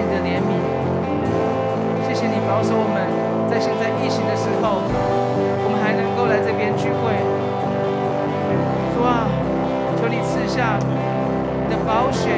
[0.00, 0.56] 你的怜悯，
[2.08, 3.04] 谢谢你保守我们
[3.52, 4.80] 在现在疫情的时候，
[5.60, 7.12] 我们还能够来这边聚会。
[8.96, 9.28] 主啊，
[10.00, 12.32] 求你赐下你的宝血，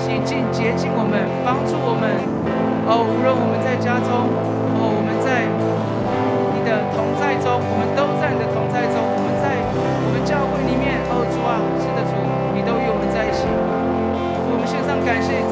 [0.00, 2.16] 洗净洁净我们，帮助我们。
[2.88, 4.32] 哦，无论我们在家中，
[4.80, 5.44] 哦，我们在
[6.56, 11.04] 你的同在中，我们都在你的同在中，我们在我们教会里面。
[11.12, 12.16] 哦，主啊，是的主，
[12.56, 13.44] 你都与我们在一起。
[14.48, 15.44] 我们献上感谢。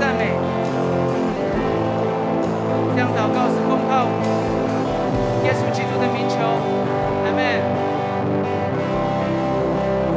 [3.35, 4.07] 告诉空靠
[5.45, 6.37] 耶稣基督的名求，
[7.25, 7.41] 阿门。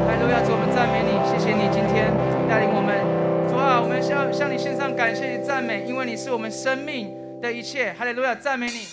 [0.08, 2.12] 哈路亚，主，我们赞美你，谢谢你今天
[2.50, 2.96] 带领我们。
[3.50, 7.94] 主啊，我们向向你献上感谢与赞美，因为你是我们生命的一切。
[7.98, 8.93] 哈利路亚，赞美你。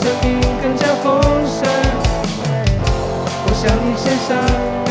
[0.00, 1.68] 生命更加丰盛。
[3.46, 4.87] 我向你献上。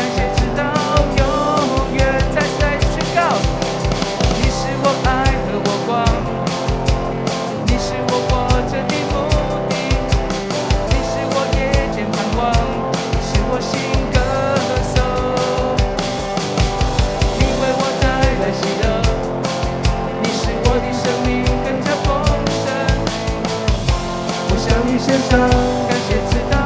[25.28, 26.56] 曾感谢，直到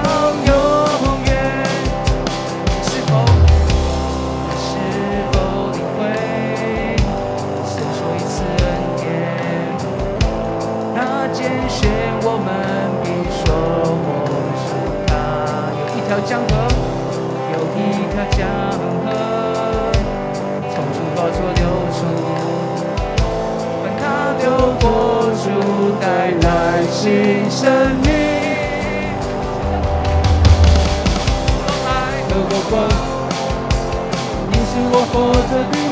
[0.47, 0.51] 永
[1.25, 1.31] 远。
[2.85, 4.65] 是否我是
[5.33, 5.35] 否
[5.73, 6.01] 领会？
[7.67, 7.83] 此一
[8.15, 8.65] 已恩
[8.99, 9.03] 典？
[10.95, 10.97] 那
[11.33, 11.91] 坚信
[12.23, 12.49] 我们
[13.03, 13.05] 必
[13.35, 13.43] 说。
[14.05, 14.07] 我
[14.63, 14.65] 说
[15.09, 15.11] 他
[15.75, 16.53] 有一条江河，
[17.53, 17.77] 有一
[18.13, 18.41] 条江
[19.03, 19.11] 河，
[20.71, 21.61] 从出发处流
[21.91, 21.99] 出，
[23.81, 24.03] 管他
[24.39, 24.43] 流
[24.81, 24.87] 过
[25.35, 25.45] 处，
[26.01, 26.47] 带来
[26.93, 28.02] 新生。
[32.75, 35.15] 你是我活
[35.51, 35.92] 着的目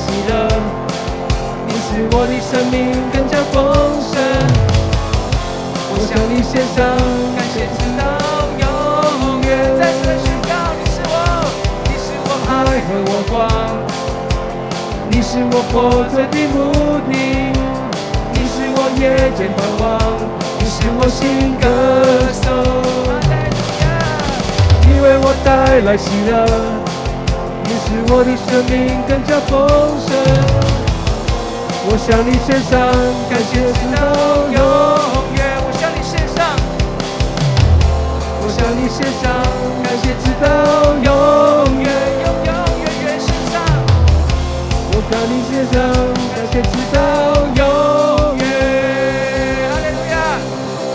[0.00, 0.32] 喜乐，
[1.66, 2.76] 你使我的生命
[3.12, 3.56] 更加丰
[4.00, 4.12] 盛。
[5.92, 6.78] 我向你献上
[7.36, 8.00] 感谢，直到
[8.58, 8.64] 永
[9.42, 9.48] 远。
[9.78, 11.14] 再次宣告，你是我，
[11.84, 12.50] 你是我爱
[12.86, 13.38] 和我光，
[15.10, 15.74] 你是我活
[16.08, 16.56] 着的目
[17.10, 17.12] 的，
[18.32, 19.02] 你是我夜
[19.36, 19.84] 间盼望，
[20.58, 21.64] 你是我心歌
[22.32, 22.44] 颂。
[24.86, 26.32] 你为我带来喜乐，
[27.70, 29.54] 你使我的生命更加丰
[30.02, 30.10] 盛。
[31.86, 32.74] 我向你献上
[33.30, 33.96] 感谢，直到
[34.50, 34.58] 永
[35.38, 35.38] 远。
[35.62, 36.50] 我向你献上，
[38.42, 39.30] 我向你献上
[39.86, 41.86] 感谢，直到永远，
[42.26, 42.50] 永永
[42.82, 43.62] 远远献上。
[44.90, 45.78] 我向你献上
[46.34, 46.98] 感谢，直到
[47.54, 47.62] 永
[48.36, 48.42] 远。
[49.70, 50.18] 哈利路亚！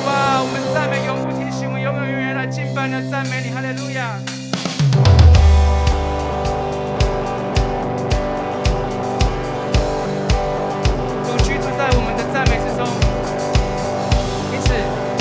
[0.05, 4.19] 哇，我们赞美永不停息，我们永永远远来敬拜来赞美你，哈利路亚。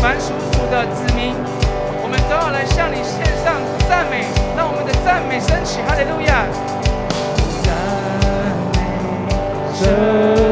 [0.04, 1.32] 凡属主的子民，
[2.02, 3.56] 我们都要来向你献上
[3.88, 6.44] 赞美，让我们的赞美升起，哈利路亚！
[7.64, 7.72] 赞
[8.68, 8.76] 美
[9.72, 10.43] 声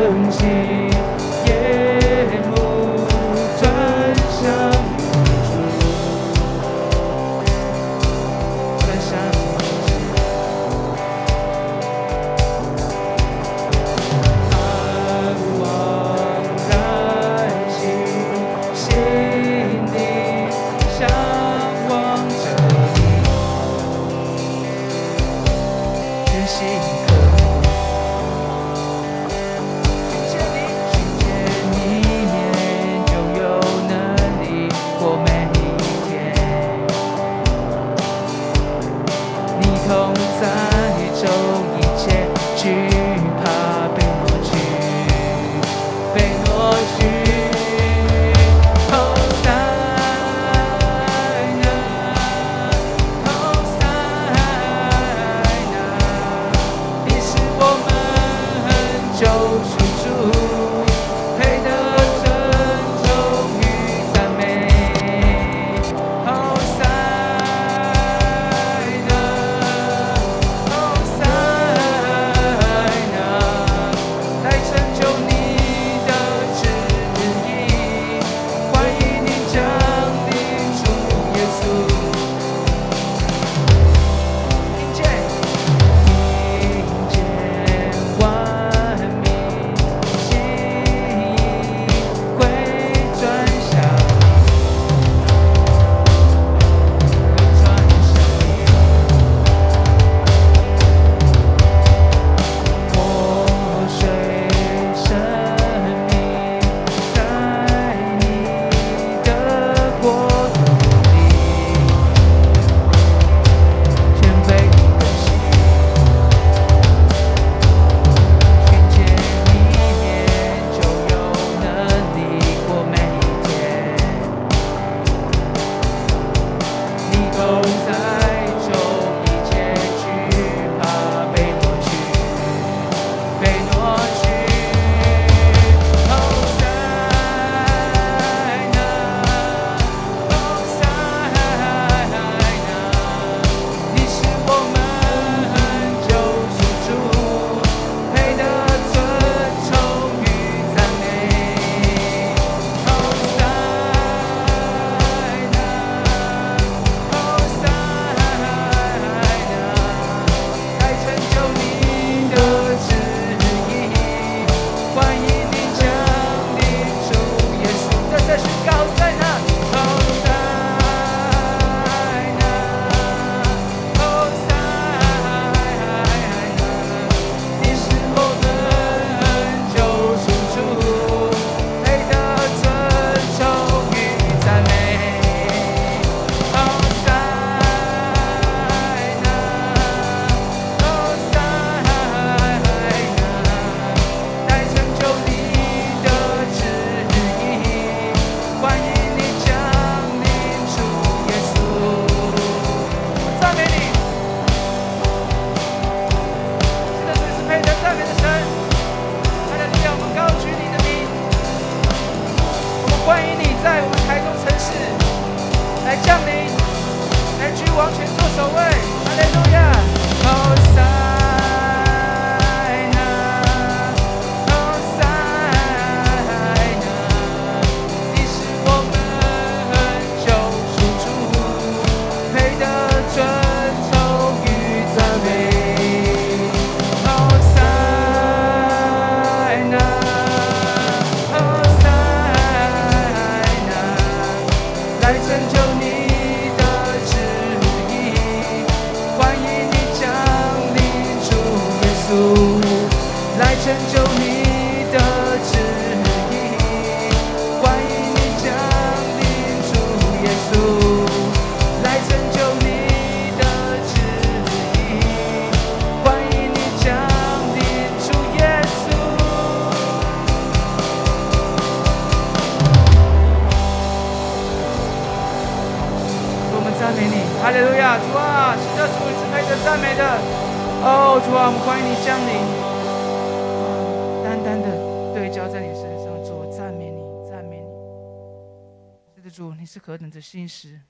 [289.84, 290.80] 何等的心事，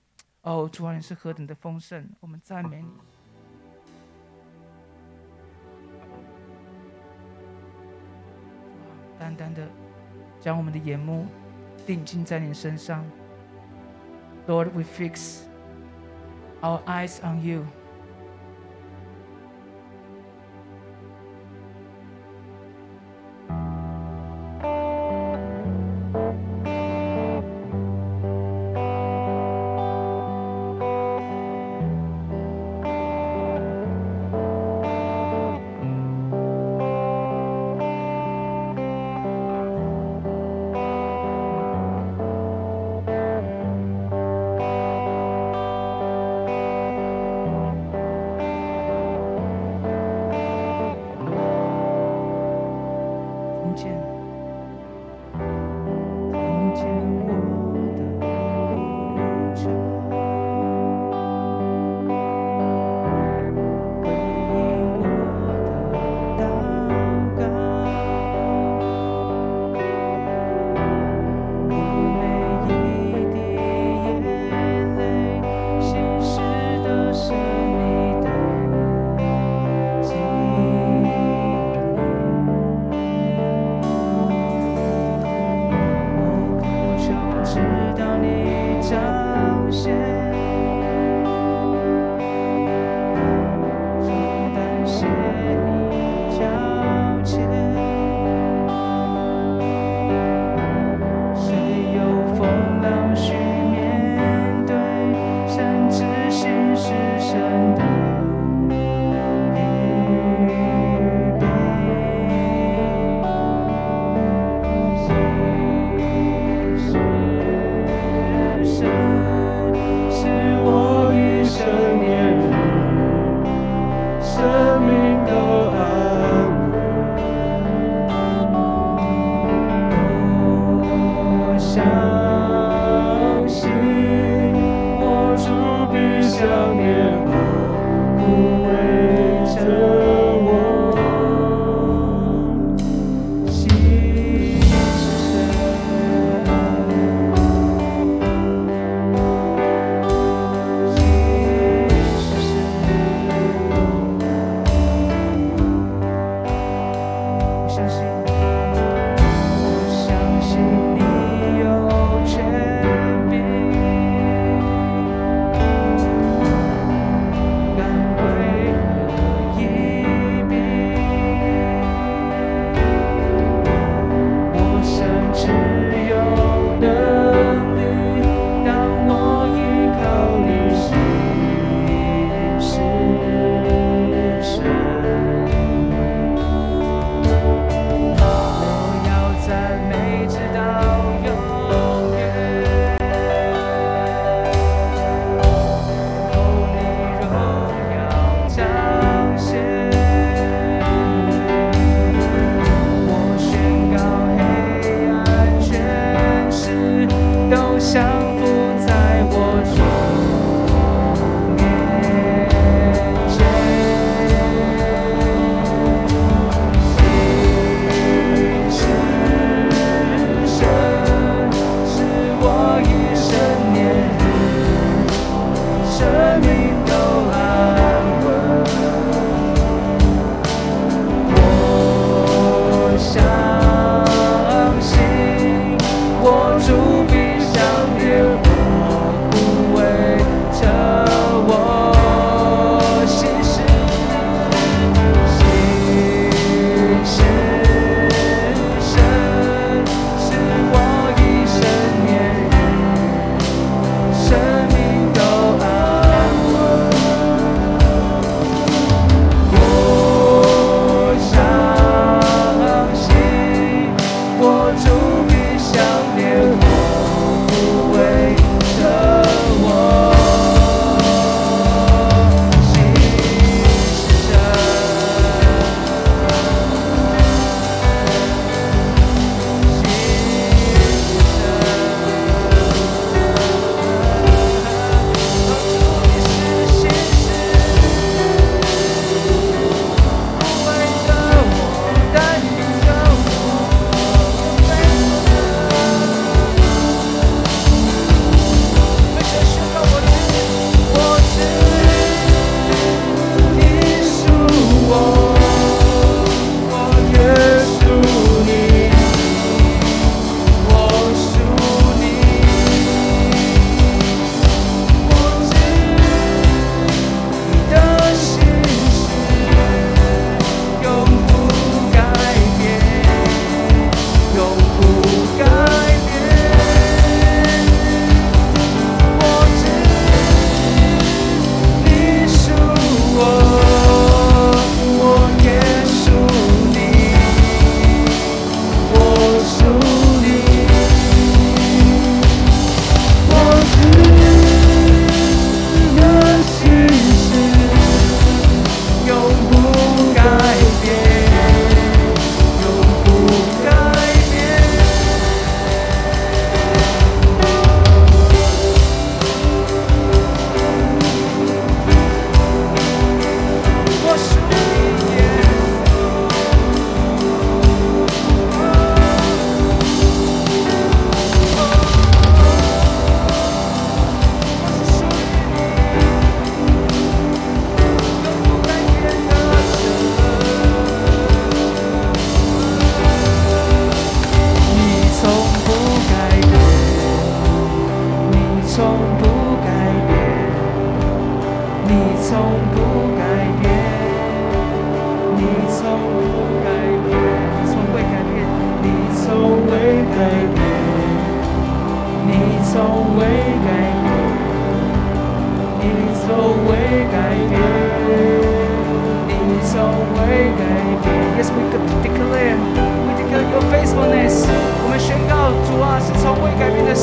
[0.43, 2.91] 哦，主啊，你是何等的丰盛，我们赞美你。
[9.19, 9.67] 淡淡的
[10.39, 11.27] 将我们的眼目
[11.87, 13.03] 定睛在你身上
[14.47, 15.45] ，lord we fix
[16.61, 17.65] our eyes on you。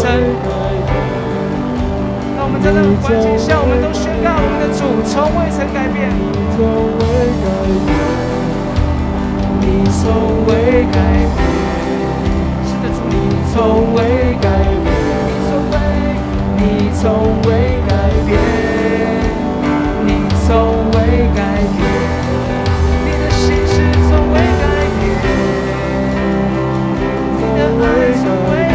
[0.09, 0.17] 神。
[2.41, 6.09] 我们在那个环境下，我们都宣告我们的主从未曾改变。
[6.09, 6.25] 你
[6.57, 6.57] 从
[10.47, 10.57] 未
[10.89, 10.97] 改
[11.37, 11.45] 变，
[12.81, 13.13] 的，你
[13.53, 13.97] 从未
[14.41, 14.49] 改
[14.81, 14.89] 变，
[16.57, 16.59] 你
[16.97, 17.47] 从未
[17.85, 17.93] 改
[18.25, 18.33] 变，
[20.07, 20.09] 你
[20.47, 20.49] 从
[20.89, 20.97] 未
[21.37, 21.39] 改
[21.77, 21.85] 变，
[23.05, 23.77] 你的心事
[24.09, 24.65] 从未改
[24.97, 25.13] 变，
[27.37, 28.68] 你的爱从未。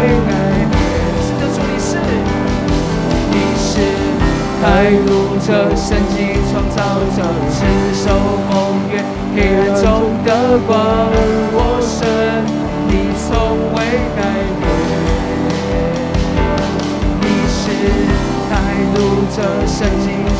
[0.00, 0.32] 未改
[0.72, 0.74] 变
[1.52, 1.90] 主是
[3.30, 3.68] 你是
[4.62, 6.16] 带路者神迹
[6.50, 6.78] 创造
[7.14, 7.18] 者
[7.52, 7.60] 是
[7.92, 8.06] 你
[8.48, 8.50] 盟
[8.88, 8.92] 约，
[9.36, 9.84] 黑暗神
[10.24, 10.28] 的
[10.66, 10.72] 光。
[11.52, 12.00] 我者
[12.88, 13.28] 你是
[14.16, 14.18] 带
[14.56, 14.96] 路神
[17.20, 17.60] 你是
[18.48, 18.52] 未
[18.94, 18.96] 路
[19.36, 19.36] 者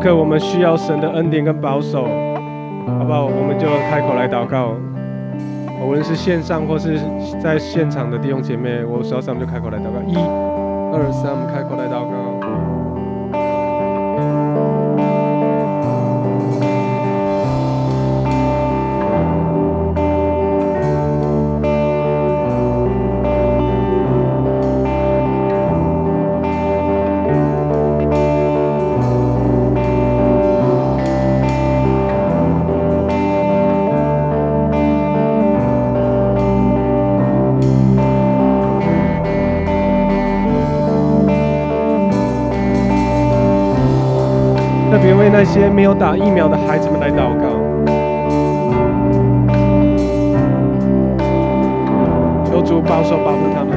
[0.00, 2.04] 刻，我们需要神的恩典跟保守，
[2.86, 3.26] 好不好？
[3.26, 4.74] 我们就开口来祷告。
[5.86, 6.98] 无论是线上或是
[7.42, 10.00] 在现场的弟兄姐妹，我手上就开口来祷告。
[10.06, 12.19] 一、二、三，我们开口来祷告。
[45.42, 47.48] 那些没有打疫苗的孩子们来祷告，
[52.44, 53.72] 求主保守保护他们。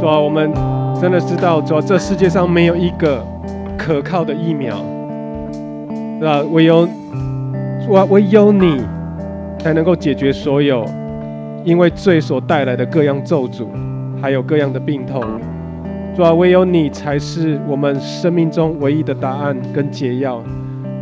[0.00, 0.52] 主啊，我们
[1.00, 3.24] 真的知道，主啊，这世界上没有一个
[3.78, 4.74] 可靠的疫苗。
[6.20, 6.42] 是吧？
[6.52, 6.86] 唯有
[7.88, 8.82] 我唯有你
[9.58, 10.84] 才能够解决所有
[11.64, 13.66] 因为罪所带来的各样咒诅，
[14.20, 15.24] 还有各样的病痛。
[16.14, 20.42] 主啊，唯有你才是我们生命中唯一的答案跟解药。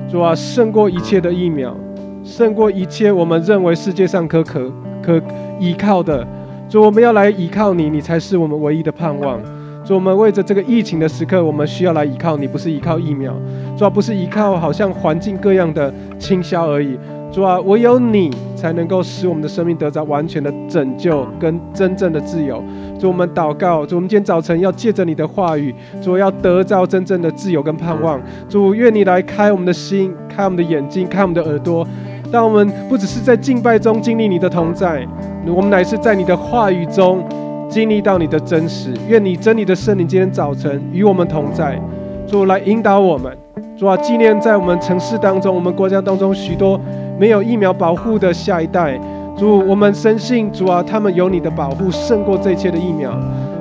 [0.09, 1.77] 主啊，胜过一切的疫苗，
[2.23, 4.71] 胜过一切我们认为世界上可可
[5.03, 5.21] 可
[5.59, 6.25] 依靠的。
[6.69, 9.41] 主，我们要来依靠你，你才是我们唯一的盼望。
[9.89, 13.33] 主，我们为着这个疫情的时刻，我们需要来依靠你，不是依靠疫苗，
[13.75, 16.99] 主要不是依靠好像环境各样的倾销而已。
[17.33, 22.63] 主啊，唯有你才能够使我们的生命得到完全的拯救跟真正的自由。
[23.01, 28.21] 主，我们祷告，主，我们今天早晨要借着你的话语，主要得到真正的自由跟盼望。
[28.47, 31.87] 主，愿你来开我们的心，开我们的眼睛，开我们的耳朵，
[32.31, 35.09] 让我们不只是在敬拜中经历你的同在，
[35.47, 37.27] 我们乃是在你的话语中。
[37.69, 41.79] 经历到你的真实，愿你真理的圣灵今天早晨与我们同在，
[42.27, 43.37] 主来引导我们，
[43.77, 46.81] 主啊，纪念在我们城市当中、我们国家当中许多
[47.19, 48.99] 没有疫苗保护的下一代，
[49.37, 53.13] 主，我们深信主啊，他们有你的保护胜过这一切的疫苗，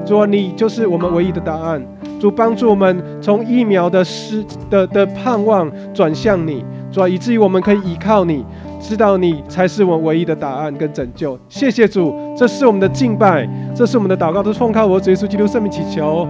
[0.06, 1.86] 主啊，你就是我们唯一的答案，
[2.18, 8.46] 主帮助我们从疫苗的失的的盼望转向你，主啊，以至于我们可以依靠你。
[8.80, 16.28] 知道你才是我唯一的答案跟拯救，谢谢主，这是我们的敬拜，这是我们的祷告，都是奉靠我主耶稣基督圣名祈求，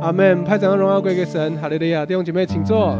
[0.00, 0.42] 阿门。
[0.44, 2.04] 派掌的荣耀归给神，哈利路亚。
[2.04, 2.96] 弟兄姐妹，请坐。